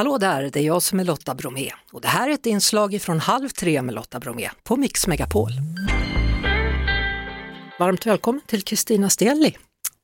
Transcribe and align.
Hallå 0.00 0.18
där, 0.18 0.50
det 0.52 0.60
är 0.60 0.64
jag 0.64 0.82
som 0.82 1.00
är 1.00 1.04
Lotta 1.04 1.34
Bromé 1.34 1.70
och 1.92 2.00
det 2.00 2.08
här 2.08 2.28
är 2.28 2.34
ett 2.34 2.46
inslag 2.46 3.02
från 3.02 3.20
Halv 3.20 3.48
tre 3.48 3.82
med 3.82 3.94
Lotta 3.94 4.20
Bromé 4.20 4.50
på 4.64 4.76
Mix 4.76 5.06
Megapol. 5.06 5.50
Varmt 7.78 8.06
välkommen 8.06 8.40
till 8.46 8.62
Kristina 8.62 9.10
Stenli. 9.10 9.56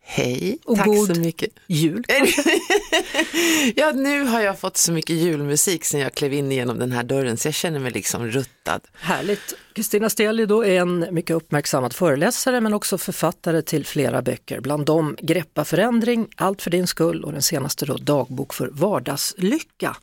Hej, 0.08 0.58
Och 0.64 0.76
tack 0.76 0.86
god 0.86 1.14
så 1.14 1.20
mycket. 1.20 1.50
Jul! 1.66 2.04
ja, 3.74 3.92
nu 3.92 4.24
har 4.24 4.40
jag 4.40 4.58
fått 4.58 4.76
så 4.76 4.92
mycket 4.92 5.16
julmusik 5.16 5.84
sen 5.84 6.00
jag 6.00 6.14
klev 6.14 6.32
in 6.32 6.52
genom 6.52 6.78
den 6.78 6.92
här 6.92 7.04
dörren 7.04 7.36
så 7.36 7.48
jag 7.48 7.54
känner 7.54 7.78
mig 7.78 7.90
liksom 7.90 8.26
ruttad. 8.26 8.80
Härligt! 8.92 9.54
Kristina 9.72 10.10
Stenli 10.10 10.46
då 10.46 10.64
är 10.64 10.80
en 10.80 11.06
mycket 11.10 11.36
uppmärksammad 11.36 11.92
föreläsare 11.92 12.60
men 12.60 12.74
också 12.74 12.98
författare 12.98 13.62
till 13.62 13.86
flera 13.86 14.22
böcker, 14.22 14.60
bland 14.60 14.86
dem 14.86 15.16
Greppa 15.20 15.64
förändring, 15.64 16.28
Allt 16.36 16.62
för 16.62 16.70
din 16.70 16.86
skull 16.86 17.24
och 17.24 17.32
den 17.32 17.42
senaste 17.42 17.86
då 17.86 17.96
Dagbok 17.96 18.54
för 18.54 18.68
vardagslycka. 18.72 19.96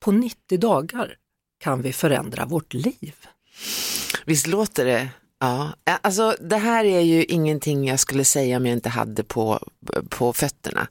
På 0.00 0.12
90 0.12 0.58
dagar 0.58 1.14
kan 1.60 1.82
vi 1.82 1.92
förändra 1.92 2.46
vårt 2.46 2.74
liv. 2.74 3.14
Visst 4.24 4.46
låter 4.46 4.84
det? 4.84 5.08
Ja, 5.40 5.72
alltså 5.84 6.36
det 6.40 6.56
här 6.56 6.84
är 6.84 7.00
ju 7.00 7.24
ingenting 7.24 7.88
jag 7.88 8.00
skulle 8.00 8.24
säga 8.24 8.56
om 8.56 8.66
jag 8.66 8.72
inte 8.72 8.88
hade 8.88 9.24
på, 9.24 9.58
på 10.08 10.32
fötterna. 10.32 10.88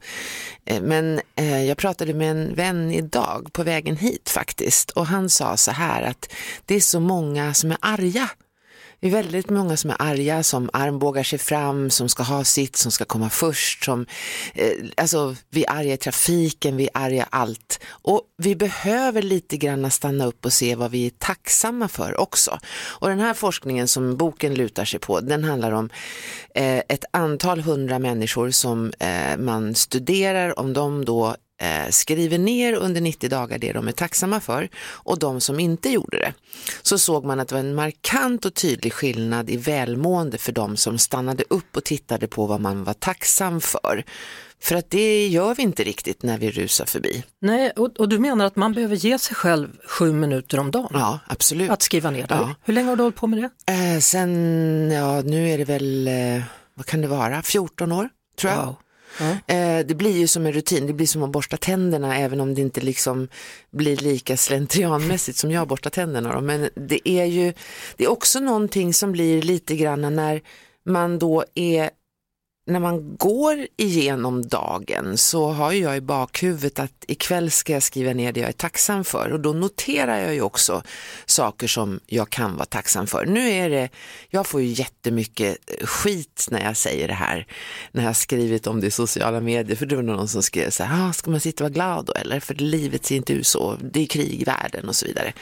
Eh, 0.66 0.82
men 0.82 1.22
eh, 1.36 1.64
jag 1.64 1.78
pratade 1.78 2.14
med 2.14 2.32
en 2.32 2.56
vän 2.56 2.92
idag 2.92 3.50
på 3.54 3.64
vägen 3.64 3.98
hit 3.98 4.30
faktiskt 4.30 4.92
och 4.92 5.06
han 5.06 5.30
sa 5.30 5.58
så 5.58 5.72
här 5.72 6.02
att 6.02 6.34
det 6.66 6.76
är 6.76 6.80
så 6.80 7.00
många 7.00 7.54
som 7.54 7.72
är 7.72 7.78
arga. 7.82 8.30
Det 9.00 9.08
är 9.08 9.12
väldigt 9.12 9.50
många 9.50 9.78
som 9.78 9.90
är 9.90 9.96
arga, 10.00 10.44
som 10.44 10.70
armbågar 10.74 11.24
sig 11.24 11.40
fram, 11.40 11.90
som 11.90 12.10
ska 12.10 12.24
ha 12.24 12.44
sitt, 12.44 12.76
som 12.76 12.92
ska 12.92 13.06
komma 13.06 13.30
först. 13.30 13.84
Som, 13.84 14.06
eh, 14.54 14.72
alltså, 14.98 15.36
vi 15.50 15.64
är 15.66 15.72
arga 15.72 15.94
i 15.94 15.98
trafiken, 15.98 16.78
vi 16.78 16.84
är 16.84 16.90
arga 16.94 17.28
allt. 17.30 17.80
Och 17.90 18.22
vi 18.38 18.56
behöver 18.56 19.22
lite 19.22 19.58
grann 19.58 19.92
stanna 19.92 20.26
upp 20.26 20.46
och 20.46 20.54
se 20.54 20.76
vad 20.76 20.92
vi 20.92 21.06
är 21.06 21.10
tacksamma 21.10 21.88
för 21.88 22.20
också. 22.20 22.59
Och 23.00 23.09
den 23.09 23.20
här 23.20 23.34
forskningen 23.34 23.88
som 23.88 24.18
boken 24.18 24.53
lutar 24.53 24.86
sig 24.86 25.00
på, 25.00 25.20
den 25.20 25.44
handlar 25.44 25.72
om 25.72 25.90
eh, 26.56 26.78
ett 26.78 27.06
antal 27.12 27.59
hundra 27.59 28.00
människor 28.00 28.52
som 28.52 28.94
eh, 29.00 29.38
man 29.38 29.75
studerar 29.75 30.59
om 30.59 30.73
de 30.73 31.06
då 31.06 31.36
eh, 31.61 31.89
skriver 31.89 32.38
ner 32.38 32.73
under 32.73 33.02
90 33.02 33.30
dagar 33.30 33.58
det 33.58 33.72
de 33.73 33.88
är 33.88 33.91
tacksamma 33.91 34.39
för 34.39 34.69
och 34.86 35.19
de 35.19 35.41
som 35.41 35.59
inte 35.59 35.89
gjorde 35.89 36.17
det. 36.17 36.33
Så 36.81 36.97
såg 36.97 37.25
man 37.25 37.39
att 37.39 37.47
det 37.47 37.55
var 37.55 37.59
en 37.59 37.75
markant 37.75 38.45
och 38.45 38.53
tydlig 38.53 38.94
skillnad 38.94 39.50
i 39.50 39.58
välmående 39.58 40.38
för 40.38 40.52
de 40.52 40.78
som 40.78 40.97
stannade 40.97 41.44
upp 41.50 41.78
och 41.78 41.83
tittade 41.83 42.28
på 42.28 42.45
vad 42.45 42.61
man 42.61 42.83
var 42.83 42.94
tacksam 42.94 43.61
för. 43.61 44.03
För 44.61 44.75
att 44.75 44.89
det 44.89 45.28
gör 45.28 45.55
vi 45.55 45.63
inte 45.63 45.83
riktigt 45.83 46.23
när 46.23 46.38
vi 46.38 46.52
rusar 46.52 46.85
förbi. 46.85 47.23
Nej, 47.41 47.72
och, 47.72 48.00
och 48.00 48.09
du 48.09 48.19
menar 48.19 48.45
att 48.45 48.55
man 48.55 48.73
behöver 48.73 48.95
ge 48.95 49.19
sig 49.19 49.35
själv 49.35 49.67
sju 49.88 50.13
minuter 50.13 50.59
om 50.59 50.72
dagen 50.72 50.89
Ja, 50.94 51.19
absolut. 51.28 51.69
att 51.69 51.81
skriva 51.81 52.11
ner 52.11 52.28
det? 52.28 52.35
Ja. 52.35 52.55
Hur 52.63 52.73
länge 52.73 52.89
har 52.89 52.95
du 52.95 53.03
hållit 53.03 53.16
på 53.16 53.28
med 53.28 53.39
det? 53.66 53.73
Eh, 53.73 54.00
sen, 54.00 54.91
ja 54.91 55.22
nu 55.22 55.50
är 55.50 55.58
det 55.58 55.66
väl, 55.66 56.08
eh, 56.08 56.41
vad 56.73 56.85
kan 56.85 57.02
det 57.02 57.08
vara, 57.08 57.41
14 57.41 57.91
år 57.91 58.09
tror 58.39 58.53
jag. 58.53 58.66
Wow. 58.66 58.75
Eh, 59.48 59.86
det 59.86 59.96
blir 59.96 60.18
ju 60.18 60.28
som 60.28 60.46
en 60.46 60.54
rutin, 60.54 60.88
det 60.88 60.94
blir 60.94 61.08
som 61.08 61.23
att 61.23 61.32
borsta 61.32 61.58
tänderna 61.58 62.18
även 62.18 62.42
om 62.42 62.56
det 62.56 62.62
inte 62.62 62.82
liksom 62.82 63.28
blir 63.72 63.98
lika 63.98 64.38
slentrianmässigt 64.38 65.38
som 65.38 65.52
jag 65.52 65.68
borstar 65.68 65.90
tänderna. 65.90 66.34
Då. 66.34 66.42
Men 66.42 66.70
det 66.76 67.09
är 67.09 67.26
ju, 67.26 67.54
det 67.96 68.04
är 68.04 68.12
också 68.12 68.40
någonting 68.40 68.94
som 68.94 69.12
blir 69.12 69.42
lite 69.42 69.76
grann 69.76 70.16
när 70.16 70.42
man 70.86 71.20
då 71.20 71.46
är 71.56 71.90
när 72.68 72.80
man 72.80 73.16
går 73.18 73.68
igenom 73.78 74.48
dagen 74.48 75.18
så 75.18 75.48
har 75.48 75.72
jag 75.72 75.98
i 75.98 76.02
bakhuvudet 76.02 76.80
att 76.80 77.06
ikväll 77.08 77.52
ska 77.52 77.74
jag 77.74 77.84
skriva 77.84 78.14
ner 78.14 78.32
det 78.32 78.40
jag 78.40 78.50
är 78.50 78.54
tacksam 78.54 79.04
för 79.04 79.32
och 79.32 79.40
då 79.40 79.54
noterar 79.54 80.20
jag 80.20 80.34
ju 80.34 80.42
också 80.42 80.84
saker 81.26 81.68
som 81.68 82.00
jag 82.06 82.30
kan 82.30 82.56
vara 82.56 82.66
tacksam 82.66 83.08
för. 83.08 83.26
Nu 83.26 83.50
är 83.50 83.70
det, 83.70 83.90
jag 84.30 84.48
får 84.48 84.62
ju 84.62 84.68
jättemycket 84.68 85.58
skit 85.84 86.47
när 86.52 86.64
jag 86.64 86.78
säger 86.78 87.08
det 87.08 87.14
här, 87.14 87.47
när 87.91 88.03
jag 88.03 88.09
har 88.09 88.14
skrivit 88.14 88.68
om 88.68 88.81
det 88.81 88.88
i 88.88 88.91
sociala 88.91 89.41
medier, 89.41 89.75
för 89.75 89.86
det 89.86 89.96
var 89.96 90.03
någon 90.03 90.28
som 90.28 90.44
skrev 90.44 90.70
så 90.70 90.84
här, 90.84 91.09
ah, 91.09 91.14
ska 91.14 91.31
man 91.31 91.40
sitta 91.40 91.64
och 91.64 91.70
vara 91.70 91.74
glad 91.74 92.06
då 92.06 92.14
eller? 92.14 92.40
För 92.40 92.53
livet 92.53 93.06
ser 93.06 93.16
inte 93.16 93.34
ut 93.34 93.47
så, 93.47 93.78
det 93.94 94.02
är 94.02 94.06
krig 94.06 94.41
i 94.41 94.44
världen 94.44 94.90
och 94.90 94.96
så 94.96 95.06
vidare. 95.06 95.34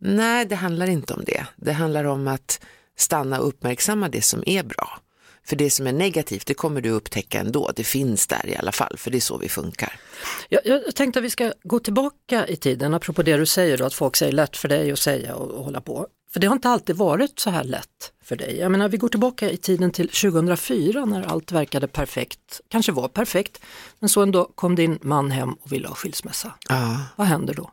Nej, 0.00 0.46
det 0.46 0.56
handlar 0.56 0.86
inte 0.86 1.14
om 1.14 1.22
det. 1.26 1.46
Det 1.56 1.72
handlar 1.72 2.04
om 2.04 2.28
att 2.28 2.60
stanna 2.98 3.40
och 3.40 3.48
uppmärksamma 3.48 4.08
det 4.08 4.22
som 4.22 4.42
är 4.46 4.62
bra. 4.62 5.00
För 5.44 5.56
det 5.56 5.70
som 5.70 5.86
är 5.86 5.92
negativt, 5.92 6.46
det 6.46 6.54
kommer 6.54 6.80
du 6.80 6.90
upptäcka 6.90 7.40
ändå. 7.40 7.70
Det 7.76 7.84
finns 7.84 8.26
där 8.26 8.46
i 8.48 8.56
alla 8.56 8.72
fall, 8.72 8.96
för 8.98 9.10
det 9.10 9.18
är 9.18 9.20
så 9.20 9.38
vi 9.38 9.48
funkar. 9.48 10.00
Jag, 10.48 10.60
jag 10.66 10.94
tänkte 10.94 11.18
att 11.18 11.24
vi 11.24 11.30
ska 11.30 11.52
gå 11.62 11.78
tillbaka 11.78 12.46
i 12.46 12.56
tiden, 12.56 12.94
apropå 12.94 13.22
det 13.22 13.36
du 13.36 13.46
säger 13.46 13.78
då, 13.78 13.84
att 13.84 13.94
folk 13.94 14.16
säger 14.16 14.32
lätt 14.32 14.56
för 14.56 14.68
dig 14.68 14.92
att 14.92 14.98
säga 14.98 15.34
och, 15.34 15.50
och 15.50 15.64
hålla 15.64 15.80
på. 15.80 16.06
För 16.32 16.40
det 16.40 16.46
har 16.46 16.54
inte 16.54 16.68
alltid 16.68 16.96
varit 16.96 17.38
så 17.38 17.50
här 17.50 17.64
lätt 17.64 18.12
för 18.24 18.36
dig. 18.36 18.56
Jag 18.58 18.72
menar, 18.72 18.88
vi 18.88 18.96
går 18.96 19.08
tillbaka 19.08 19.50
i 19.50 19.56
tiden 19.56 19.90
till 19.90 20.08
2004 20.08 21.04
när 21.04 21.22
allt 21.22 21.52
verkade 21.52 21.88
perfekt, 21.88 22.60
kanske 22.68 22.92
var 22.92 23.08
perfekt, 23.08 23.60
men 23.98 24.08
så 24.08 24.22
ändå 24.22 24.44
kom 24.54 24.74
din 24.74 24.98
man 25.02 25.30
hem 25.30 25.52
och 25.52 25.72
ville 25.72 25.88
ha 25.88 25.94
skilsmässa. 25.94 26.52
Ja, 26.68 27.00
Vad 27.16 27.26
händer 27.26 27.54
då? 27.54 27.70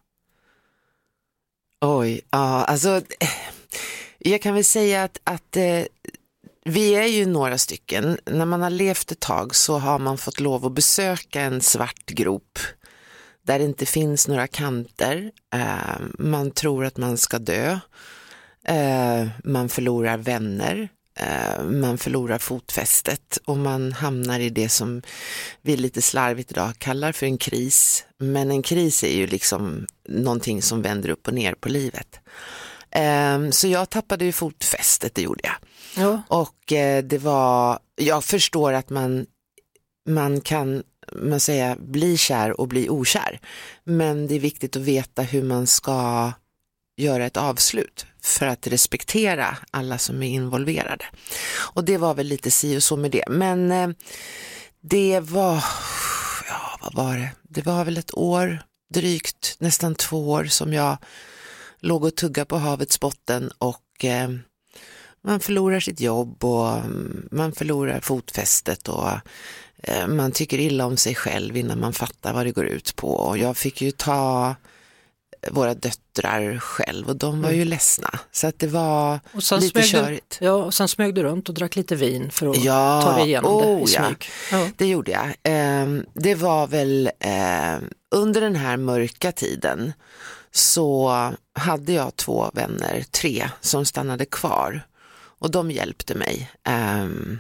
oj, 1.82 2.22
ja, 2.32 2.64
alltså 2.64 2.90
eh, 3.20 3.30
jag 4.18 4.42
kan 4.42 4.54
väl 4.54 4.64
säga 4.64 5.04
att, 5.04 5.20
att 5.24 5.58
eh, 5.58 5.84
vi 6.66 6.96
är 6.96 7.06
ju 7.06 7.26
några 7.26 7.58
stycken. 7.58 8.18
När 8.26 8.46
man 8.46 8.62
har 8.62 8.70
levt 8.70 9.12
ett 9.12 9.20
tag 9.20 9.56
så 9.56 9.78
har 9.78 10.00
man 10.00 10.18
fått 10.18 10.40
lov 10.40 10.66
att 10.66 10.74
besöka 10.74 11.42
en 11.42 11.62
svart 11.62 12.06
grop 12.06 12.60
där 13.42 13.60
det 13.60 13.66
inte 13.66 13.86
finns 13.86 14.28
några 14.28 14.48
kanter. 14.48 15.32
Eh, 15.54 16.00
man 16.20 16.52
tror 16.52 16.86
att 16.86 16.98
man 16.98 17.18
ska 17.18 17.40
dö. 17.40 17.80
Eh, 18.64 19.28
man 19.44 19.70
förlorar 19.70 20.18
vänner. 20.18 20.90
Eh, 21.16 21.64
man 21.64 21.98
förlorar 21.98 22.38
fotfästet 22.38 23.40
och 23.46 23.58
man 23.58 23.92
hamnar 23.92 24.40
i 24.40 24.50
det 24.50 24.70
som 24.70 25.02
vi 25.62 25.78
lite 25.78 26.02
slarvigt 26.02 26.52
idag 26.52 26.74
kallar 26.78 27.12
för 27.12 27.26
en 27.26 27.38
kris. 27.38 28.06
Men 28.18 28.52
en 28.52 28.64
kris 28.64 29.04
är 29.04 29.18
ju 29.18 29.28
liksom 29.28 29.88
någonting 30.10 30.62
som 30.62 30.82
vänder 30.82 31.10
upp 31.10 31.28
och 31.28 31.34
ner 31.34 31.54
på 31.54 31.70
livet. 31.70 32.20
Eh, 32.92 33.50
Så 33.52 33.68
jag 33.68 33.90
tappade 33.90 34.26
ju 34.26 34.32
fotfästet, 34.32 35.16
det 35.16 35.22
gjorde 35.22 35.42
jag. 35.44 35.56
Ja, 36.06 36.22
Och 36.28 36.72
eh, 36.74 37.04
det 37.04 37.18
var, 37.18 37.80
jag 37.96 38.24
förstår 38.24 38.74
att 38.74 38.90
man, 38.90 39.26
man 40.10 40.42
kan 40.42 40.84
man 41.14 41.40
säga, 41.40 41.76
bli 41.80 42.18
kär 42.18 42.60
och 42.62 42.68
bli 42.68 42.90
okär. 42.90 43.40
Men 43.84 44.28
det 44.28 44.36
är 44.36 44.40
viktigt 44.40 44.76
att 44.76 44.82
veta 44.82 45.22
hur 45.22 45.44
man 45.44 45.68
ska 45.68 46.32
göra 46.98 47.26
ett 47.26 47.38
avslut 47.38 48.06
för 48.22 48.46
att 48.46 48.68
respektera 48.68 49.58
alla 49.72 49.98
som 49.98 50.24
är 50.24 50.30
involverade. 50.30 51.06
Och 51.52 51.84
det 51.84 51.98
var 51.98 52.14
väl 52.14 52.28
lite 52.28 52.52
si 52.52 52.78
och 52.78 52.84
så 52.84 52.98
med 52.98 53.12
det. 53.12 53.24
Men 53.28 53.72
eh, 53.72 53.90
det 54.82 55.20
var, 55.20 55.64
ja 56.48 56.80
vad 56.82 56.94
var 56.94 57.18
det, 57.18 57.30
det 57.44 57.66
var 57.66 57.86
väl 57.86 57.98
ett 57.98 58.18
år, 58.18 58.64
drygt 58.94 59.56
nästan 59.60 59.96
två 59.96 60.30
år 60.32 60.44
som 60.46 60.74
jag 60.74 60.98
låg 61.80 62.04
och 62.04 62.16
tuggade 62.16 62.46
på 62.46 62.58
havets 62.58 63.00
botten 63.00 63.52
och 63.58 64.06
eh, 64.06 64.30
man 65.22 65.40
förlorar 65.40 65.80
sitt 65.80 66.00
jobb 66.00 66.44
och 66.46 66.78
mm, 66.78 67.28
man 67.32 67.52
förlorar 67.52 68.00
fotfästet 68.00 68.88
och 68.88 69.10
eh, 69.84 70.08
man 70.08 70.32
tycker 70.32 70.60
illa 70.60 70.86
om 70.86 70.98
sig 70.98 71.16
själv 71.16 71.58
innan 71.58 71.80
man 71.80 71.94
fattar 71.94 72.34
vad 72.34 72.46
det 72.46 72.52
går 72.52 72.66
ut 72.66 72.96
på. 72.96 73.10
Och 73.10 73.38
jag 73.38 73.58
fick 73.58 73.82
ju 73.82 73.92
ta 73.92 74.56
våra 75.52 75.74
döttrar 75.74 76.60
själv 76.60 77.10
och 77.10 77.16
de 77.16 77.42
var 77.42 77.52
ju 77.52 77.66
ledsna. 77.66 78.20
Så 78.32 78.48
att 78.48 78.60
det 78.60 78.68
var 78.68 79.20
lite 79.60 79.82
körigt. 79.82 80.38
ja, 80.42 80.52
och 80.52 80.74
sen 80.74 80.88
smög 80.88 81.16
du 81.16 81.24
runt 81.24 81.50
och 81.50 81.56
drack 81.56 81.76
lite 81.76 81.96
vin 81.96 82.32
för 82.32 82.48
att 82.48 82.64
Ja, 82.64 83.02
ta 83.04 83.18
dig 83.18 83.26
igenom 83.26 83.62
det 83.62 83.68
oh 83.68 83.90
i 83.90 83.94
ja. 83.94 84.06
smyg. 84.06 84.26
Ja. 84.52 84.70
Det 84.78 84.88
gjorde 84.88 85.12
jag. 85.12 85.34
Ehm, 85.44 86.06
det 86.14 86.36
var 86.36 86.68
väl 86.68 87.10
ehm, 87.20 87.84
under 88.16 88.42
den 88.42 88.56
här 88.56 88.78
mörka 88.78 89.32
tiden 89.32 89.94
så 90.52 91.12
hade 91.54 91.94
jag 91.94 92.16
två 92.16 92.52
vänner, 92.54 93.06
tre, 93.12 93.50
som 93.62 93.86
stannade 93.86 94.26
kvar 94.26 94.82
och 95.40 95.52
de 95.52 95.72
hjälpte 95.72 96.16
mig. 96.16 96.52
Um, 96.70 97.40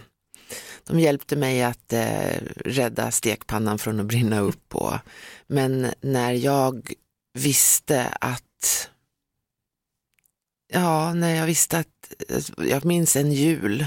de 0.84 1.00
hjälpte 1.00 1.36
mig 1.36 1.64
att 1.64 1.94
eh, 1.94 2.42
rädda 2.56 3.12
stekpannan 3.12 3.80
från 3.80 4.00
att 4.00 4.06
brinna 4.06 4.40
upp. 4.40 4.76
Och, 4.76 4.94
men 5.48 5.88
när 6.02 6.32
jag 6.32 6.94
visste 7.34 8.08
att 8.22 8.90
Ja, 10.72 11.14
när 11.14 11.36
jag 11.36 11.46
visste 11.46 11.78
att, 11.78 12.14
eh, 12.30 12.68
jag 12.70 12.86
minns 12.86 13.16
en 13.16 13.32
jul, 13.32 13.86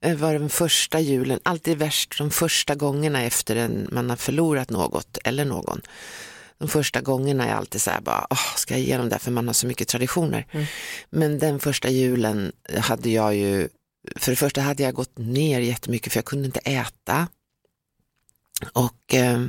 det 0.00 0.08
eh, 0.08 0.16
var 0.16 0.32
den 0.32 0.48
första 0.48 1.00
julen, 1.00 1.40
alltid 1.42 1.78
värst 1.78 2.18
de 2.18 2.30
första 2.30 2.74
gångerna 2.74 3.22
efter 3.22 3.56
en, 3.56 3.88
man 3.92 4.10
har 4.10 4.16
förlorat 4.16 4.70
något 4.70 5.18
eller 5.24 5.44
någon. 5.44 5.80
De 6.58 6.68
första 6.68 7.00
gångerna 7.00 7.46
är 7.46 7.54
alltid 7.54 7.82
så 7.82 7.90
här, 7.90 8.00
bara, 8.00 8.26
"Åh, 8.30 8.56
ska 8.56 8.74
jag 8.74 8.80
igenom 8.80 9.08
det 9.08 9.14
här?" 9.14 9.20
för 9.20 9.30
man 9.30 9.46
har 9.46 9.54
så 9.54 9.66
mycket 9.66 9.88
traditioner. 9.88 10.46
Mm. 10.50 10.66
Men 11.10 11.38
den 11.38 11.60
första 11.60 11.88
julen 11.88 12.52
hade 12.80 13.10
jag 13.10 13.36
ju, 13.36 13.68
för 14.16 14.32
det 14.32 14.36
första 14.36 14.60
hade 14.60 14.82
jag 14.82 14.94
gått 14.94 15.18
ner 15.18 15.60
jättemycket 15.60 16.12
för 16.12 16.18
jag 16.18 16.24
kunde 16.24 16.46
inte 16.46 16.60
äta. 16.60 17.28
Och 18.72 19.14
eh, 19.14 19.46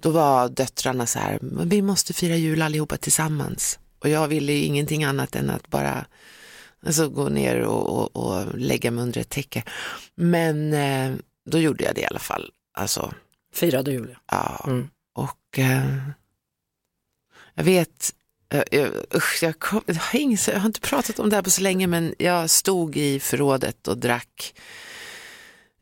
då 0.00 0.10
var 0.10 0.48
döttrarna 0.48 1.06
så 1.06 1.18
här, 1.18 1.38
"Men 1.42 1.68
vi 1.68 1.82
måste 1.82 2.12
fira 2.12 2.36
jul 2.36 2.62
allihopa 2.62 2.96
tillsammans. 2.96 3.78
Och 3.98 4.08
jag 4.08 4.28
ville 4.28 4.52
ju 4.52 4.62
ingenting 4.64 5.04
annat 5.04 5.36
än 5.36 5.50
att 5.50 5.68
bara 5.68 6.06
alltså, 6.86 7.08
gå 7.08 7.28
ner 7.28 7.60
och, 7.60 7.98
och, 7.98 8.16
och 8.16 8.58
lägga 8.58 8.90
mig 8.90 9.02
under 9.02 9.20
ett 9.20 9.28
täcke. 9.28 9.62
Men 10.14 10.74
eh, 10.74 11.14
då 11.50 11.58
gjorde 11.58 11.84
jag 11.84 11.94
det 11.94 12.00
i 12.00 12.06
alla 12.06 12.18
fall. 12.18 12.50
Alltså, 12.74 13.14
Firade 13.54 13.90
jul. 13.92 14.16
ja. 14.30 14.64
Mm. 14.66 14.88
Eh, 15.58 15.96
jag 17.54 17.64
vet, 17.64 18.14
eh, 18.52 18.62
jag, 18.70 18.90
usch, 19.14 19.38
jag, 19.42 19.58
kom, 19.58 19.82
jag, 19.86 19.94
har 19.94 20.20
ingen, 20.20 20.38
jag 20.46 20.60
har 20.60 20.66
inte 20.66 20.80
pratat 20.80 21.18
om 21.18 21.30
det 21.30 21.36
här 21.36 21.42
på 21.42 21.50
så 21.50 21.62
länge, 21.62 21.86
men 21.86 22.14
jag 22.18 22.50
stod 22.50 22.96
i 22.96 23.20
förrådet 23.20 23.88
och 23.88 23.98
drack. 23.98 24.54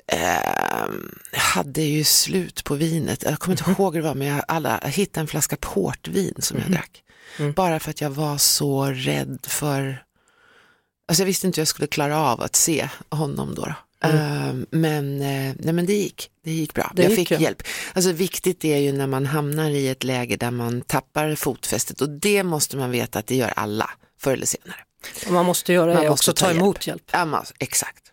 Eh, 0.07 0.87
jag 1.33 1.41
hade 1.41 1.83
ju 1.83 2.05
slut 2.05 2.65
på 2.65 2.75
vinet, 2.75 3.23
jag 3.23 3.39
kommer 3.39 3.59
inte 3.59 3.71
ihåg 3.71 3.95
hur 3.95 4.03
det 4.03 4.09
var, 4.09 4.15
men 4.15 4.27
jag, 4.27 4.45
alla, 4.49 4.81
jag 4.83 4.91
hittade 4.91 5.21
en 5.21 5.29
flaska 5.29 5.57
portvin 5.57 6.35
som 6.39 6.59
jag 6.59 6.71
drack. 6.71 7.03
Mm. 7.39 7.53
Bara 7.53 7.81
för 7.81 7.91
att 7.91 8.01
jag 8.01 8.11
var 8.11 8.39
så 8.39 8.85
rädd 8.85 9.39
för, 9.43 10.05
alltså 11.09 11.23
jag 11.23 11.27
visste 11.27 11.47
inte 11.47 11.57
hur 11.57 11.63
jag 11.63 11.69
skulle 11.69 11.87
klara 11.87 12.19
av 12.19 12.41
att 12.41 12.57
se 12.57 12.89
honom 13.11 13.55
då. 13.55 13.65
då. 13.65 13.75
Eh, 14.05 14.55
men, 14.71 15.23
eh, 15.23 15.55
nej, 15.59 15.73
men 15.73 15.87
det 15.87 15.93
gick, 15.93 16.31
det 16.45 16.51
gick 16.51 16.75
bra. 16.75 16.93
Det 16.97 17.03
jag 17.03 17.11
gick, 17.11 17.19
fick 17.19 17.31
ja. 17.31 17.39
hjälp. 17.39 17.63
Alltså 17.93 18.13
viktigt 18.13 18.65
är 18.65 18.77
ju 18.79 18.93
när 18.93 19.07
man 19.07 19.27
hamnar 19.27 19.71
i 19.71 19.89
ett 19.89 20.05
läge 20.05 20.37
där 20.37 20.51
man 20.51 20.81
tappar 20.81 21.35
fotfästet 21.35 22.01
och 22.01 22.11
det 22.11 22.43
måste 22.43 22.77
man 22.77 22.91
veta 22.91 23.19
att 23.19 23.27
det 23.27 23.37
gör 23.37 23.53
alla 23.57 23.91
förr 24.21 24.33
eller 24.33 24.47
senare. 24.47 24.79
Och 25.27 25.33
man 25.33 25.47
måste 25.47 25.73
göra 25.73 25.95
Man 25.95 26.05
är 26.05 26.11
måste 26.11 26.31
också 26.31 26.33
ta 26.33 26.41
ta 26.41 26.47
hjälp. 26.47 26.63
emot 26.63 26.87
hjälp. 26.87 27.03
Ja, 27.13 27.25
men, 27.25 27.45
exakt. 27.59 28.13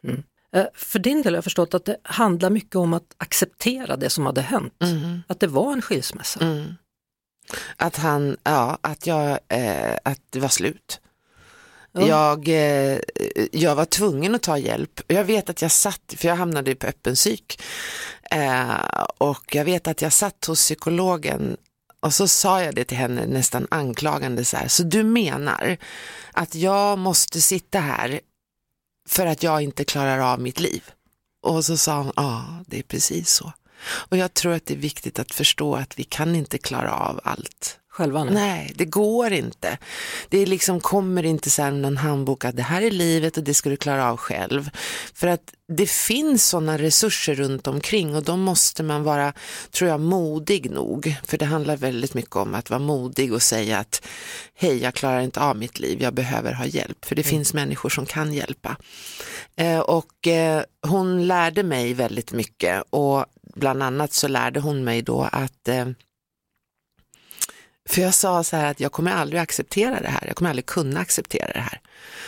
Eh, 0.56 0.66
För 0.74 1.00
din 1.00 1.22
del 1.22 1.34
har 1.34 1.38
jag 1.38 1.44
förstått 1.44 1.74
att 1.74 1.86
det 1.86 1.98
handlar 2.04 2.50
mycket 2.50 2.75
om 2.75 2.94
att 2.94 3.16
acceptera 3.18 3.95
det 3.95 4.10
som 4.10 4.25
hade 4.25 4.42
hänt. 4.42 4.74
Mhm. 4.81 5.24
Att 5.28 5.39
det 5.39 5.48
var 5.48 5.74
en 5.74 5.81
skilsmässa. 5.81 6.39
Mm. 6.39 6.75
Att 7.78 7.95
han, 7.98 8.38
ja, 8.44 8.78
att 8.81 9.07
jag, 9.07 9.39
eh, 9.48 9.95
att 10.04 10.19
det 10.30 10.39
var 10.39 10.50
slut. 10.50 11.00
Jag, 12.05 12.47
eh, 12.47 12.99
jag 13.51 13.75
var 13.75 13.85
tvungen 13.85 14.35
att 14.35 14.44
ta 14.44 14.57
hjälp. 14.57 15.01
Jag 15.07 15.23
vet 15.23 15.49
att 15.49 15.61
jag 15.61 15.71
satt, 15.71 16.13
för 16.17 16.27
jag 16.27 16.35
hamnade 16.35 16.75
på 16.75 16.88
öppen 16.88 17.15
psyk. 17.15 17.61
Eh, 18.31 19.03
och 19.17 19.55
jag 19.55 19.65
vet 19.65 19.88
att 19.88 20.01
jag 20.01 20.13
satt 20.13 20.45
hos 20.45 20.59
psykologen 20.59 21.57
och 21.99 22.13
så 22.13 22.27
sa 22.27 22.63
jag 22.63 22.75
det 22.75 22.83
till 22.83 22.97
henne 22.97 23.25
nästan 23.25 23.67
anklagande 23.71 24.45
så 24.45 24.57
här. 24.57 24.67
Så 24.67 24.83
du 24.83 25.03
menar 25.03 25.77
att 26.31 26.55
jag 26.55 26.99
måste 26.99 27.41
sitta 27.41 27.79
här 27.79 28.19
för 29.07 29.25
att 29.25 29.43
jag 29.43 29.61
inte 29.61 29.83
klarar 29.83 30.19
av 30.33 30.41
mitt 30.41 30.59
liv? 30.59 30.83
Och 31.43 31.65
så 31.65 31.77
sa 31.77 31.97
hon, 31.97 32.13
ja 32.15 32.45
det 32.67 32.79
är 32.79 32.83
precis 32.83 33.29
så. 33.29 33.53
Och 33.88 34.17
jag 34.17 34.33
tror 34.33 34.53
att 34.53 34.65
det 34.65 34.73
är 34.73 34.77
viktigt 34.77 35.19
att 35.19 35.31
förstå 35.31 35.75
att 35.75 36.00
vi 36.00 36.03
kan 36.03 36.35
inte 36.35 36.57
klara 36.57 36.91
av 36.91 37.19
allt. 37.23 37.79
Själva 37.97 38.23
nu. 38.23 38.31
Nej, 38.31 38.71
det 38.75 38.85
går 38.85 39.33
inte. 39.33 39.77
Det 40.29 40.45
liksom 40.45 40.79
kommer 40.79 41.25
inte 41.25 41.49
så 41.49 41.61
här 41.61 41.71
någon 41.71 41.97
handbok 41.97 42.45
att 42.45 42.55
det 42.55 42.63
här 42.63 42.81
är 42.81 42.91
livet 42.91 43.38
och 43.38 43.44
det 43.44 43.53
ska 43.53 43.69
du 43.69 43.77
klara 43.77 44.11
av 44.11 44.17
själv. 44.17 44.69
För 45.13 45.27
att 45.27 45.53
det 45.67 45.89
finns 45.89 46.45
sådana 46.45 46.77
resurser 46.77 47.35
runt 47.35 47.67
omkring 47.67 48.15
och 48.15 48.23
då 48.23 48.38
måste 48.38 48.83
man 48.83 49.03
vara, 49.03 49.33
tror 49.71 49.89
jag, 49.89 49.99
modig 49.99 50.71
nog. 50.71 51.15
För 51.23 51.38
det 51.38 51.45
handlar 51.45 51.77
väldigt 51.77 52.13
mycket 52.13 52.35
om 52.35 52.55
att 52.55 52.69
vara 52.69 52.79
modig 52.79 53.33
och 53.33 53.41
säga 53.41 53.77
att 53.77 54.01
hej, 54.55 54.77
jag 54.83 54.93
klarar 54.93 55.21
inte 55.21 55.39
av 55.39 55.57
mitt 55.57 55.79
liv, 55.79 56.01
jag 56.01 56.13
behöver 56.13 56.53
ha 56.53 56.65
hjälp. 56.65 57.05
För 57.05 57.15
det 57.15 57.23
finns 57.23 57.53
människor 57.53 57.89
som 57.89 58.05
kan 58.05 58.33
hjälpa. 58.33 58.77
Eh, 59.55 59.79
och 59.79 60.27
eh, 60.27 60.63
hon 60.88 61.27
lärde 61.27 61.63
mig 61.63 61.93
väldigt 61.93 62.31
mycket 62.31 62.83
och 62.89 63.25
bland 63.55 63.83
annat 63.83 64.13
så 64.13 64.27
lärde 64.27 64.59
hon 64.59 64.83
mig 64.83 65.01
då 65.01 65.29
att 65.31 65.67
eh, 65.67 65.85
för 67.88 68.01
jag 68.01 68.13
sa 68.13 68.44
så 68.44 68.56
här 68.56 68.72
att 68.72 68.80
jag 68.80 68.92
kommer 68.92 69.12
aldrig 69.12 69.42
acceptera 69.42 70.00
det 70.01 70.07
här, 70.10 70.24
jag 70.28 70.36
kommer 70.36 70.50
aldrig 70.50 70.66
kunna 70.66 71.00
acceptera 71.00 71.51
det 71.54 71.60
här. 71.60 71.80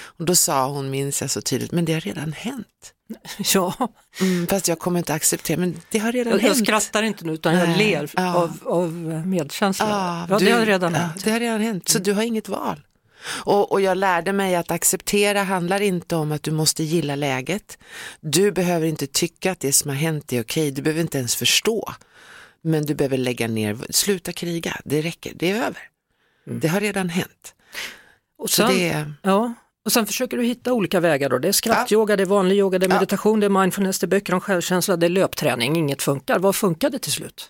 Och 0.02 0.26
då 0.26 0.36
sa 0.36 0.68
hon, 0.68 0.90
minns 0.90 1.22
jag 1.22 1.32
så 1.32 1.42
tydligt, 1.42 1.72
men 1.72 1.86
det 1.86 1.94
har 1.94 2.02
redan 2.02 2.34
hänt. 2.34 2.94
Ja, 3.54 3.74
Mm, 4.22 4.48
fast 4.48 4.68
jag 4.68 4.80
kommer 4.80 4.98
inte 5.00 5.14
acceptera, 5.14 5.58
men 5.60 5.82
det 5.92 6.00
har 6.00 6.12
redan 6.12 6.34
jag, 6.34 6.42
jag 6.42 6.48
hänt. 6.48 6.66
skrattar 6.68 7.04
inte 7.04 7.26
nu 7.26 7.34
utan 7.34 7.54
jag 7.56 7.78
ler 7.78 8.10
ja. 8.16 8.36
av, 8.36 8.58
av 8.66 8.92
medkänsla. 9.28 9.90
Ja, 9.90 10.26
Ja, 10.30 10.40
du- 10.40 10.46
det 10.46 10.52
har 10.52 10.66
redan 10.66 10.94
ja, 10.94 11.00
hänt. 11.00 11.24
Det 11.24 11.32
har 11.32 11.40
redan 11.40 11.62
hänt, 11.62 11.90
så 11.90 12.00
du 12.00 12.14
har 12.14 12.24
inget 12.24 12.50
val. 12.50 12.82
Och, 13.26 13.72
och 13.72 13.82
jag 13.82 13.98
lärde 13.98 14.34
mig 14.34 14.56
att 14.56 14.72
acceptera 14.72 15.44
handlar 15.44 15.82
inte 15.82 16.16
om 16.16 16.32
att 16.32 16.44
du 16.44 16.52
måste 16.52 16.84
gilla 16.84 17.16
läget. 17.16 17.78
Du 18.22 18.52
behöver 18.52 18.88
inte 18.88 19.08
tycka 19.08 19.52
att 19.52 19.60
det 19.60 19.74
som 19.74 19.90
har 19.90 19.96
hänt 19.98 20.34
är 20.34 20.42
okej, 20.42 20.72
du 20.72 20.82
behöver 20.82 21.02
inte 21.02 21.18
ens 21.18 21.36
förstå. 21.36 21.94
Men 22.62 22.86
du 22.86 22.96
behöver 22.96 23.18
lägga 23.18 23.48
ner, 23.48 23.78
sluta 23.90 24.34
kriga, 24.34 24.78
det 24.86 25.02
räcker, 25.02 25.34
det 25.36 25.52
är 25.52 25.56
över. 25.56 25.82
Det 26.46 26.68
har 26.68 26.80
redan 26.82 27.10
hänt. 27.10 27.56
Och 28.38 28.50
Så 28.50 28.56
sen, 28.68 28.76
det 28.78 28.90
är, 28.90 29.14
ja, 29.24 29.54
och 29.86 29.92
sen 29.92 30.06
försöker 30.06 30.38
du 30.38 30.44
hitta 30.44 30.74
olika 30.74 31.00
vägar 31.00 31.30
då. 31.30 31.38
Det 31.38 31.48
är 31.48 31.52
skrattyoga, 31.52 32.16
det 32.16 32.24
är 32.24 32.26
vanlig 32.26 32.56
yoga, 32.58 32.80
det 32.80 32.86
är 32.86 32.90
Ja. 32.90 32.96
meditation, 32.96 33.40
det 33.40 33.46
är 33.46 33.50
mindfulness, 33.50 34.00
det 34.00 34.06
är 34.06 34.08
böcker 34.08 34.34
om 34.34 34.42
självkänsla, 34.42 34.98
det 34.98 35.06
är 35.06 35.10
löpträning. 35.10 35.78
Inget 35.78 36.02
funkar. 36.02 36.40
Vad 36.40 36.56
funkade 36.56 37.00
till 37.00 37.12
slut? 37.12 37.50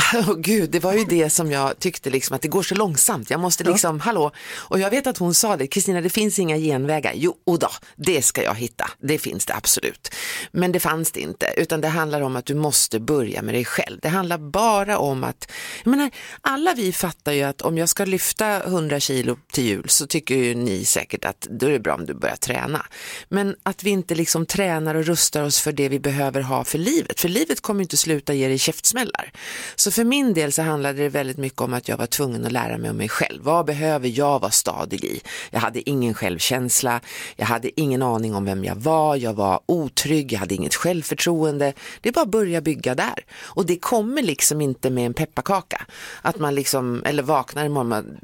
Åh 0.14 0.34
gud, 0.38 0.70
det 0.70 0.80
var 0.80 0.92
ju 0.92 1.04
det 1.04 1.30
som 1.30 1.50
jag 1.50 1.78
tyckte 1.78 2.10
liksom 2.10 2.36
att 2.36 2.42
det 2.42 2.48
går 2.48 2.62
så 2.62 2.74
långsamt. 2.74 3.30
Jag 3.30 3.40
måste 3.40 3.64
liksom, 3.64 4.00
hallå, 4.00 4.30
och 4.54 4.78
jag 4.78 4.90
vet 4.90 5.06
att 5.06 5.18
hon 5.18 5.34
sa 5.34 5.56
det, 5.56 5.66
Kristina 5.66 6.00
det 6.00 6.10
finns 6.10 6.38
inga 6.38 6.56
genvägar. 6.58 7.12
Jo, 7.14 7.36
då, 7.60 7.68
det 7.96 8.22
ska 8.22 8.42
jag 8.42 8.54
hitta, 8.54 8.90
det 8.98 9.18
finns 9.18 9.46
det 9.46 9.54
absolut. 9.54 10.14
Men 10.52 10.72
det 10.72 10.80
fanns 10.80 11.12
det 11.12 11.20
inte, 11.20 11.54
utan 11.56 11.80
det 11.80 11.88
handlar 11.88 12.20
om 12.20 12.36
att 12.36 12.46
du 12.46 12.54
måste 12.54 13.00
börja 13.00 13.42
med 13.42 13.54
dig 13.54 13.64
själv. 13.64 13.98
Det 14.02 14.08
handlar 14.08 14.38
bara 14.38 14.98
om 14.98 15.24
att, 15.24 15.50
jag 15.84 15.90
menar, 15.90 16.10
alla 16.40 16.74
vi 16.74 16.92
fattar 16.92 17.32
ju 17.32 17.42
att 17.42 17.62
om 17.62 17.78
jag 17.78 17.88
ska 17.88 18.04
lyfta 18.04 18.62
100 18.62 19.00
kilo 19.00 19.36
till 19.52 19.64
jul 19.64 19.88
så 19.88 20.06
tycker 20.06 20.34
ju 20.34 20.54
ni 20.54 20.84
säkert 20.84 21.24
att 21.24 21.40
då 21.40 21.66
är 21.66 21.70
det 21.70 21.80
bra 21.80 21.94
om 21.94 22.06
du 22.06 22.14
börjar 22.14 22.36
träna. 22.36 22.86
Men 23.28 23.56
att 23.62 23.82
vi 23.82 23.90
inte 23.90 24.14
liksom 24.14 24.46
tränar 24.46 24.94
och 24.94 25.04
rustar 25.04 25.42
oss 25.42 25.60
för 25.60 25.72
det 25.72 25.88
vi 25.88 26.00
behöver 26.00 26.40
ha 26.40 26.64
för 26.64 26.78
livet, 26.78 27.20
för 27.20 27.28
livet 27.28 27.60
kommer 27.60 27.80
ju 27.80 27.82
inte 27.82 27.96
sluta 27.96 28.34
ge 28.34 28.48
dig 28.48 28.58
käftsmällar. 28.58 29.32
Så 29.82 29.90
för 29.90 30.04
min 30.04 30.34
del 30.34 30.52
så 30.52 30.62
handlade 30.62 31.02
det 31.02 31.08
väldigt 31.08 31.36
mycket 31.36 31.60
om 31.60 31.74
att 31.74 31.88
jag 31.88 31.96
var 31.96 32.06
tvungen 32.06 32.46
att 32.46 32.52
lära 32.52 32.78
mig 32.78 32.90
om 32.90 32.96
mig 32.96 33.08
själv. 33.08 33.42
Vad 33.42 33.66
behöver 33.66 34.08
jag 34.08 34.40
vara 34.40 34.50
stadig 34.50 35.04
i? 35.04 35.20
Jag 35.50 35.60
hade 35.60 35.90
ingen 35.90 36.14
självkänsla, 36.14 37.00
jag 37.36 37.46
hade 37.46 37.80
ingen 37.80 38.02
aning 38.02 38.34
om 38.34 38.44
vem 38.44 38.64
jag 38.64 38.74
var, 38.74 39.16
jag 39.16 39.34
var 39.34 39.60
otrygg, 39.66 40.32
jag 40.32 40.38
hade 40.38 40.54
inget 40.54 40.74
självförtroende. 40.74 41.72
Det 42.00 42.08
är 42.08 42.12
bara 42.12 42.22
att 42.22 42.30
börja 42.30 42.60
bygga 42.60 42.94
där. 42.94 43.24
Och 43.42 43.66
det 43.66 43.76
kommer 43.76 44.22
liksom 44.22 44.60
inte 44.60 44.90
med 44.90 45.06
en 45.06 45.14
pepparkaka. 45.14 45.86
Att 46.22 46.38
man 46.38 46.54
liksom, 46.54 47.02
eller 47.04 47.22
vaknar 47.22 47.64
imorgon 47.64 48.18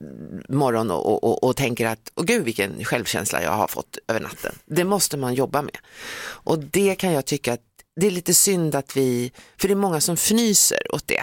morgon 0.48 0.90
och, 0.90 1.06
och, 1.06 1.24
och, 1.24 1.44
och 1.44 1.56
tänker 1.56 1.86
att, 1.86 2.12
åh 2.14 2.24
gud 2.24 2.44
vilken 2.44 2.84
självkänsla 2.84 3.42
jag 3.42 3.52
har 3.52 3.68
fått 3.68 3.98
över 4.08 4.20
natten. 4.20 4.54
Det 4.66 4.84
måste 4.84 5.16
man 5.16 5.34
jobba 5.34 5.62
med. 5.62 5.76
Och 6.24 6.58
det 6.58 6.94
kan 6.94 7.12
jag 7.12 7.24
tycka 7.24 7.52
att 7.52 7.60
det 8.00 8.06
är 8.06 8.10
lite 8.10 8.34
synd 8.34 8.74
att 8.74 8.96
vi, 8.96 9.32
för 9.60 9.68
det 9.68 9.74
är 9.74 9.76
många 9.76 10.00
som 10.00 10.14
fnyser 10.14 10.94
åt 10.94 11.08
det. 11.08 11.22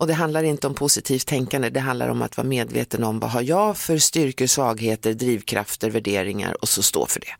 Och 0.00 0.06
det 0.06 0.14
handlar 0.14 0.42
inte 0.42 0.66
om 0.66 0.74
positivt 0.74 1.26
tänkande, 1.26 1.70
det 1.70 1.80
handlar 1.80 2.08
om 2.08 2.22
att 2.22 2.36
vara 2.36 2.48
medveten 2.48 3.04
om 3.04 3.20
vad 3.20 3.30
har 3.30 3.42
jag 3.42 3.76
för 3.76 3.98
styrkor, 3.98 4.46
svagheter, 4.46 5.14
drivkrafter, 5.14 5.90
värderingar 5.90 6.56
och 6.62 6.68
så 6.68 6.82
stå 6.82 7.06
för 7.06 7.20
det. 7.20 7.36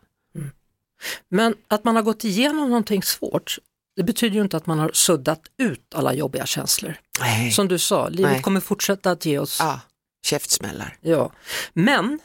Men 1.28 1.54
att 1.68 1.84
man 1.84 1.96
har 1.96 2.02
gått 2.02 2.24
igenom 2.24 2.68
någonting 2.68 3.02
svårt, 3.02 3.58
det 3.96 4.02
betyder 4.02 4.36
ju 4.36 4.42
inte 4.42 4.56
att 4.56 4.66
man 4.66 4.78
har 4.78 4.90
suddat 4.92 5.40
ut 5.56 5.94
alla 5.94 6.14
jobbiga 6.14 6.46
känslor. 6.46 6.94
Nej. 7.20 7.50
Som 7.50 7.68
du 7.68 7.78
sa, 7.78 8.08
livet 8.08 8.32
Nej. 8.32 8.42
kommer 8.42 8.60
fortsätta 8.60 9.10
att 9.10 9.26
ge 9.26 9.38
oss. 9.38 9.56
Ja, 9.60 9.80
käftsmällar. 10.24 10.96
Ja. 11.00 11.32
Men 11.72 12.18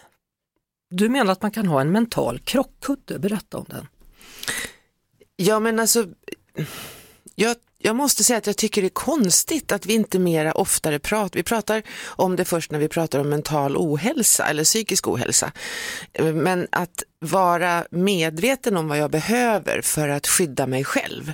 du 0.90 1.10
menar 1.10 1.32
att 1.32 1.42
man 1.42 1.52
kan 1.52 1.68
ha 1.68 1.82
en 1.82 1.92
mental 1.92 2.40
krockkudde, 2.40 3.20
berätta 3.20 3.58
om 3.58 3.66
den. 3.68 3.88
Ja 5.36 5.60
men 5.60 5.80
alltså, 5.80 6.06
jag, 7.36 7.56
jag 7.86 7.96
måste 7.96 8.24
säga 8.24 8.38
att 8.38 8.48
jag 8.48 8.58
tycker 8.58 8.82
det 8.82 8.88
är 8.88 8.90
konstigt 8.90 9.72
att 9.72 9.86
vi 9.86 9.94
inte 9.94 10.20
mera 10.20 10.52
oftare 10.52 11.00
pratar, 11.00 11.40
vi 11.40 11.44
pratar 11.44 11.84
om 12.06 12.36
det 12.36 12.46
först 12.46 12.72
när 12.72 12.80
vi 12.80 12.88
pratar 12.88 13.20
om 13.20 13.30
mental 13.30 13.78
ohälsa 13.78 14.48
eller 14.48 14.64
psykisk 14.64 15.08
ohälsa. 15.08 15.52
Men 16.20 16.68
att 16.72 17.04
vara 17.20 17.86
medveten 17.92 18.78
om 18.78 18.88
vad 18.88 18.98
jag 18.98 19.12
behöver 19.12 19.82
för 19.82 20.10
att 20.10 20.28
skydda 20.28 20.68
mig 20.68 20.84
själv. 20.84 21.34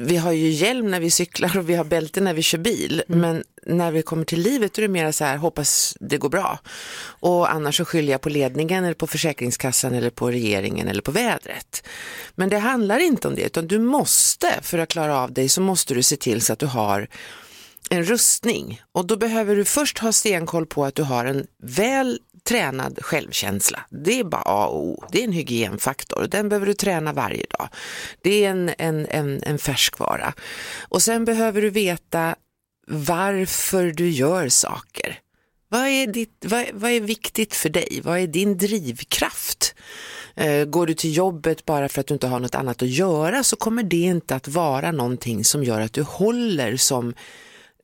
Vi 0.00 0.16
har 0.16 0.32
ju 0.32 0.48
hjälm 0.48 0.90
när 0.90 1.00
vi 1.00 1.10
cyklar 1.10 1.58
och 1.58 1.70
vi 1.70 1.74
har 1.74 1.84
bälte 1.84 2.20
när 2.20 2.34
vi 2.34 2.42
kör 2.42 2.58
bil, 2.58 3.02
men 3.08 3.44
när 3.66 3.90
vi 3.90 4.02
kommer 4.02 4.24
till 4.24 4.40
livet 4.40 4.78
är 4.78 4.82
det 4.82 4.88
mer 4.88 5.12
så 5.12 5.24
här, 5.24 5.36
hoppas 5.36 5.96
det 6.00 6.18
går 6.18 6.28
bra. 6.28 6.58
Och 7.00 7.52
annars 7.52 7.76
så 7.76 7.84
skyller 7.84 8.12
jag 8.12 8.20
på 8.20 8.28
ledningen 8.28 8.84
eller 8.84 8.94
på 8.94 9.06
Försäkringskassan 9.06 9.94
eller 9.94 10.10
på 10.10 10.30
regeringen 10.30 10.88
eller 10.88 11.02
på 11.02 11.10
vädret. 11.10 11.82
Men 12.34 12.48
det 12.48 12.58
handlar 12.58 12.98
inte 12.98 13.28
om 13.28 13.34
det, 13.34 13.42
utan 13.42 13.66
du 13.66 13.78
måste, 13.78 14.58
för 14.62 14.78
att 14.78 14.88
klara 14.88 15.18
av 15.18 15.32
dig 15.32 15.48
så 15.48 15.60
måste 15.60 15.94
du 15.94 16.02
se 16.02 16.16
till 16.16 16.42
så 16.42 16.52
att 16.52 16.58
du 16.58 16.66
har 16.66 17.08
en 17.90 18.04
rustning. 18.04 18.82
Och 18.92 19.06
då 19.06 19.16
behöver 19.16 19.56
du 19.56 19.64
först 19.64 19.98
ha 19.98 20.12
stenkoll 20.12 20.66
på 20.66 20.84
att 20.84 20.94
du 20.94 21.02
har 21.02 21.24
en 21.24 21.46
väl 21.62 22.18
tränad 22.44 22.98
självkänsla. 23.02 23.80
Det 23.90 24.20
är 24.20 24.24
bara 24.24 24.42
A 24.42 24.66
och 24.66 24.86
O. 24.86 25.04
Det 25.12 25.20
är 25.20 25.24
en 25.24 25.32
hygienfaktor. 25.32 26.26
Den 26.30 26.48
behöver 26.48 26.66
du 26.66 26.74
träna 26.74 27.12
varje 27.12 27.44
dag. 27.58 27.68
Det 28.22 28.44
är 28.44 28.50
en, 28.50 28.70
en, 28.78 29.06
en, 29.06 29.42
en 29.42 29.58
färskvara. 29.58 30.34
Och 30.80 31.02
sen 31.02 31.24
behöver 31.24 31.62
du 31.62 31.70
veta 31.70 32.34
varför 32.86 33.92
du 33.92 34.10
gör 34.10 34.48
saker. 34.48 35.18
Vad 35.68 35.86
är, 35.86 36.06
ditt, 36.06 36.44
vad, 36.46 36.64
vad 36.72 36.90
är 36.90 37.00
viktigt 37.00 37.54
för 37.54 37.68
dig? 37.68 38.00
Vad 38.04 38.18
är 38.18 38.26
din 38.26 38.58
drivkraft? 38.58 39.74
Eh, 40.34 40.64
går 40.64 40.86
du 40.86 40.94
till 40.94 41.16
jobbet 41.16 41.64
bara 41.64 41.88
för 41.88 42.00
att 42.00 42.06
du 42.06 42.14
inte 42.14 42.26
har 42.26 42.40
något 42.40 42.54
annat 42.54 42.82
att 42.82 42.88
göra 42.88 43.44
så 43.44 43.56
kommer 43.56 43.82
det 43.82 43.96
inte 43.96 44.34
att 44.34 44.48
vara 44.48 44.92
någonting 44.92 45.44
som 45.44 45.64
gör 45.64 45.80
att 45.80 45.92
du 45.92 46.02
håller 46.02 46.76
som, 46.76 47.14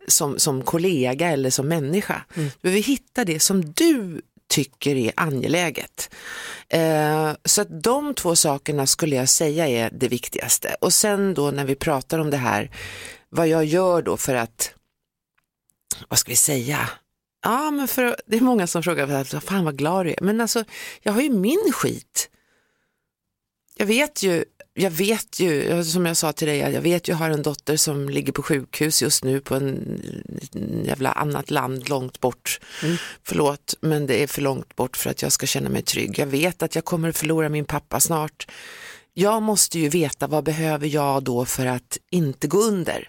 som, 0.08 0.38
som 0.38 0.62
kollega 0.62 1.30
eller 1.30 1.50
som 1.50 1.68
människa. 1.68 2.24
Mm. 2.34 2.48
Du 2.48 2.60
behöver 2.62 2.82
hitta 2.82 3.24
det 3.24 3.40
som 3.40 3.72
du 3.72 4.22
tycker 4.48 4.96
är 4.96 5.12
angeläget. 5.16 6.14
Eh, 6.68 7.32
så 7.44 7.60
att 7.60 7.82
de 7.82 8.14
två 8.14 8.36
sakerna 8.36 8.86
skulle 8.86 9.16
jag 9.16 9.28
säga 9.28 9.68
är 9.68 9.90
det 9.90 10.08
viktigaste. 10.08 10.76
Och 10.80 10.92
sen 10.92 11.34
då 11.34 11.50
när 11.50 11.64
vi 11.64 11.74
pratar 11.74 12.18
om 12.18 12.30
det 12.30 12.36
här, 12.36 12.70
vad 13.28 13.48
jag 13.48 13.64
gör 13.64 14.02
då 14.02 14.16
för 14.16 14.34
att, 14.34 14.74
vad 16.08 16.18
ska 16.18 16.30
vi 16.30 16.36
säga, 16.36 16.88
Ja, 17.44 17.70
men 17.70 17.88
för, 17.88 18.16
det 18.26 18.36
är 18.36 18.40
många 18.40 18.66
som 18.66 18.82
frågar, 18.82 19.40
fan 19.40 19.64
vad 19.64 19.78
glad 19.78 20.06
du 20.06 20.10
är. 20.10 20.18
Men 20.20 20.40
alltså, 20.40 20.64
jag 21.02 21.12
har 21.12 21.20
ju 21.20 21.30
min 21.30 21.72
skit. 21.72 22.30
Jag 23.76 23.86
vet 23.86 24.22
ju, 24.22 24.44
jag 24.74 24.90
vet 24.90 25.40
ju, 25.40 25.84
som 25.84 26.06
jag 26.06 26.16
sa 26.16 26.32
till 26.32 26.48
dig, 26.48 26.58
jag 26.58 26.80
vet 26.80 27.08
ju, 27.08 27.12
jag 27.12 27.18
har 27.18 27.30
en 27.30 27.42
dotter 27.42 27.76
som 27.76 28.08
ligger 28.08 28.32
på 28.32 28.42
sjukhus 28.42 29.02
just 29.02 29.24
nu 29.24 29.40
på 29.40 29.54
en 29.54 30.00
jävla 30.84 31.12
annat 31.12 31.50
land 31.50 31.88
långt 31.88 32.20
bort. 32.20 32.60
Mm. 32.82 32.96
Förlåt, 33.22 33.74
men 33.80 34.06
det 34.06 34.22
är 34.22 34.26
för 34.26 34.42
långt 34.42 34.76
bort 34.76 34.96
för 34.96 35.10
att 35.10 35.22
jag 35.22 35.32
ska 35.32 35.46
känna 35.46 35.68
mig 35.68 35.82
trygg. 35.82 36.18
Jag 36.18 36.26
vet 36.26 36.62
att 36.62 36.74
jag 36.74 36.84
kommer 36.84 37.08
att 37.08 37.18
förlora 37.18 37.48
min 37.48 37.64
pappa 37.64 38.00
snart. 38.00 38.46
Jag 39.14 39.42
måste 39.42 39.78
ju 39.78 39.88
veta 39.88 40.26
vad 40.26 40.44
behöver 40.44 40.86
jag 40.86 41.22
då 41.22 41.44
för 41.44 41.66
att 41.66 41.98
inte 42.10 42.46
gå 42.46 42.58
under 42.58 43.08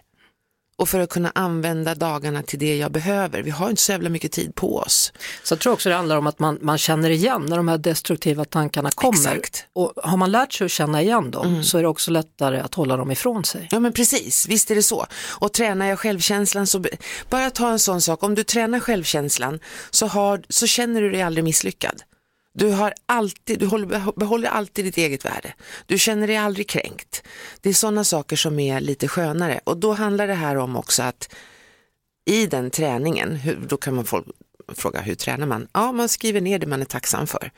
och 0.77 0.89
för 0.89 0.99
att 0.99 1.09
kunna 1.09 1.31
använda 1.35 1.95
dagarna 1.95 2.43
till 2.43 2.59
det 2.59 2.77
jag 2.77 2.91
behöver. 2.91 3.41
Vi 3.41 3.49
har 3.49 3.69
inte 3.69 3.81
så 3.81 3.91
jävla 3.91 4.09
mycket 4.09 4.31
tid 4.31 4.55
på 4.55 4.77
oss. 4.77 5.13
Så 5.43 5.53
jag 5.53 5.59
tror 5.59 5.73
också 5.73 5.89
det 5.89 5.95
handlar 5.95 6.17
om 6.17 6.27
att 6.27 6.39
man, 6.39 6.59
man 6.61 6.77
känner 6.77 7.09
igen 7.09 7.45
när 7.49 7.57
de 7.57 7.67
här 7.67 7.77
destruktiva 7.77 8.45
tankarna 8.45 8.91
kommer. 8.91 9.17
Exakt. 9.17 9.65
Och 9.73 9.93
har 10.03 10.17
man 10.17 10.31
lärt 10.31 10.53
sig 10.53 10.65
att 10.65 10.71
känna 10.71 11.01
igen 11.01 11.31
dem 11.31 11.47
mm. 11.47 11.63
så 11.63 11.77
är 11.77 11.81
det 11.81 11.87
också 11.87 12.11
lättare 12.11 12.59
att 12.59 12.73
hålla 12.73 12.97
dem 12.97 13.11
ifrån 13.11 13.43
sig. 13.43 13.67
Ja 13.71 13.79
men 13.79 13.93
precis, 13.93 14.47
visst 14.47 14.71
är 14.71 14.75
det 14.75 14.83
så. 14.83 15.05
Och 15.39 15.53
tränar 15.53 15.85
jag 15.85 15.99
självkänslan 15.99 16.67
så, 16.67 16.83
bara 17.29 17.49
ta 17.49 17.69
en 17.69 17.79
sån 17.79 18.01
sak, 18.01 18.23
om 18.23 18.35
du 18.35 18.43
tränar 18.43 18.79
självkänslan 18.79 19.59
så, 19.91 20.07
har, 20.07 20.43
så 20.49 20.67
känner 20.67 21.01
du 21.01 21.11
dig 21.11 21.21
aldrig 21.21 21.43
misslyckad. 21.43 22.01
Du, 22.57 22.69
har 22.71 22.93
alltid, 23.05 23.59
du 23.59 23.65
håller, 23.65 24.19
behåller 24.19 24.49
alltid 24.49 24.85
ditt 24.85 24.97
eget 24.97 25.25
värde. 25.25 25.53
Du 25.85 25.97
känner 25.97 26.27
dig 26.27 26.37
aldrig 26.37 26.69
kränkt. 26.69 27.23
Det 27.61 27.69
är 27.69 27.73
sådana 27.73 28.03
saker 28.03 28.35
som 28.35 28.59
är 28.59 28.79
lite 28.79 29.07
skönare 29.07 29.59
och 29.63 29.77
då 29.77 29.93
handlar 29.93 30.27
det 30.27 30.33
här 30.33 30.55
om 30.55 30.75
också 30.75 31.03
att 31.03 31.35
i 32.25 32.47
den 32.47 32.71
träningen, 32.71 33.35
hur, 33.35 33.55
då 33.67 33.77
kan 33.77 33.95
man 33.95 34.05
folk, 34.05 34.27
fråga 34.73 35.01
hur 35.01 35.15
tränar 35.15 35.47
man? 35.47 35.67
Ja, 35.73 35.91
man 35.91 36.09
skriver 36.09 36.41
ner 36.41 36.59
det 36.59 36.67
man 36.67 36.81
är 36.81 36.85
tacksam 36.85 37.27
för. 37.27 37.51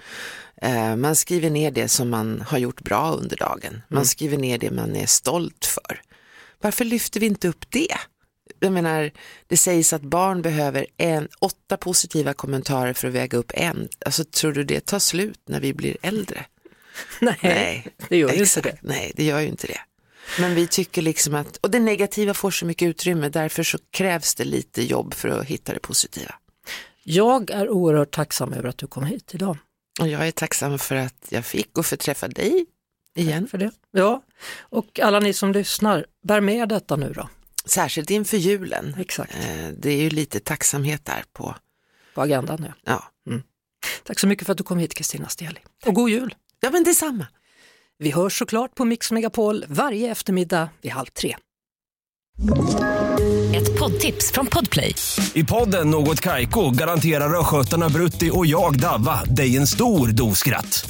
Eh, 0.61 0.95
man 0.95 1.15
skriver 1.15 1.49
ner 1.49 1.71
det 1.71 1.87
som 1.87 2.09
man 2.09 2.43
har 2.47 2.57
gjort 2.57 2.81
bra 2.81 3.11
under 3.11 3.37
dagen. 3.37 3.81
Man 3.87 3.97
mm. 3.97 4.05
skriver 4.05 4.37
ner 4.37 4.57
det 4.57 4.71
man 4.71 4.95
är 4.95 5.05
stolt 5.05 5.65
för. 5.65 6.01
Varför 6.61 6.85
lyfter 6.85 7.19
vi 7.19 7.25
inte 7.25 7.47
upp 7.47 7.71
det? 7.71 7.97
Jag 8.59 8.73
menar, 8.73 9.11
det 9.47 9.57
sägs 9.57 9.93
att 9.93 10.01
barn 10.01 10.41
behöver 10.41 10.85
en, 10.97 11.27
åtta 11.39 11.77
positiva 11.77 12.33
kommentarer 12.33 12.93
för 12.93 13.07
att 13.07 13.13
väga 13.13 13.37
upp 13.37 13.51
en. 13.55 13.89
Alltså 14.05 14.23
tror 14.23 14.51
du 14.51 14.63
det 14.63 14.85
tar 14.85 14.99
slut 14.99 15.39
när 15.45 15.59
vi 15.59 15.73
blir 15.73 15.97
äldre? 16.01 16.45
Nej, 17.21 17.37
Nej 17.41 17.87
det 18.09 18.17
gör 18.17 18.33
ju 18.33 18.39
inte 18.39 18.61
det. 18.61 18.77
Nej, 18.81 19.11
det 19.15 19.23
gör 19.23 19.39
ju 19.39 19.47
inte 19.47 19.67
det. 19.67 19.79
Men 20.39 20.55
vi 20.55 20.67
tycker 20.67 21.01
liksom 21.01 21.35
att, 21.35 21.57
och 21.57 21.71
det 21.71 21.79
negativa 21.79 22.33
får 22.33 22.51
så 22.51 22.65
mycket 22.65 22.87
utrymme, 22.87 23.29
därför 23.29 23.63
så 23.63 23.77
krävs 23.91 24.35
det 24.35 24.43
lite 24.43 24.83
jobb 24.83 25.13
för 25.13 25.29
att 25.29 25.45
hitta 25.45 25.73
det 25.73 25.79
positiva. 25.79 26.35
Jag 27.03 27.51
är 27.51 27.69
oerhört 27.69 28.11
tacksam 28.11 28.53
över 28.53 28.69
att 28.69 28.77
du 28.77 28.87
kom 28.87 29.05
hit 29.05 29.35
idag. 29.35 29.57
Och 29.99 30.07
jag 30.07 30.27
är 30.27 30.31
tacksam 30.31 30.79
för 30.79 30.95
att 30.95 31.27
jag 31.29 31.45
fick 31.45 31.77
och 31.77 31.85
få 31.85 31.95
träffa 31.95 32.27
dig 32.27 32.65
igen. 33.15 33.43
Tack 33.43 33.51
för 33.51 33.57
det. 33.57 33.71
Ja, 33.91 34.23
och 34.59 34.99
alla 34.99 35.19
ni 35.19 35.33
som 35.33 35.51
lyssnar, 35.51 36.05
bär 36.23 36.41
med 36.41 36.69
detta 36.69 36.95
nu 36.95 37.13
då. 37.13 37.29
Särskilt 37.67 38.09
inför 38.09 38.37
julen. 38.37 38.95
Exakt. 38.99 39.35
Eh, 39.35 39.67
det 39.77 39.91
är 39.91 40.01
ju 40.01 40.09
lite 40.09 40.39
tacksamhet 40.39 41.05
där 41.05 41.23
på, 41.33 41.55
på 42.15 42.21
agendan. 42.21 42.65
Ja. 42.67 42.73
ja. 42.85 43.31
Mm. 43.31 43.43
Tack 44.03 44.19
så 44.19 44.27
mycket 44.27 44.45
för 44.45 44.51
att 44.51 44.57
du 44.57 44.63
kom 44.63 44.77
hit 44.77 44.93
Kristina 44.93 45.29
Steli. 45.29 45.59
Och 45.85 45.93
god 45.93 46.09
jul! 46.09 46.35
Ja 46.59 46.69
men 46.71 46.83
detsamma! 46.83 47.27
Vi 47.99 48.11
hörs 48.11 48.39
såklart 48.39 48.75
på 48.75 48.85
Mix 48.85 49.11
Megapol 49.11 49.65
varje 49.67 50.11
eftermiddag 50.11 50.69
vid 50.81 50.91
halv 50.91 51.05
tre. 51.05 51.35
Ett 53.55 53.79
poddtips 53.79 54.31
från 54.31 54.47
Podplay. 54.47 54.95
I 55.33 55.43
podden 55.43 55.89
Något 55.89 56.21
Kaiko 56.21 56.71
garanterar 56.71 57.39
östgötarna 57.39 57.89
Brutti 57.89 58.29
och 58.33 58.45
jag, 58.45 58.79
Davva, 58.79 59.23
dig 59.23 59.57
en 59.57 59.67
stor 59.67 60.07
dos 60.07 60.39
skratt. 60.39 60.89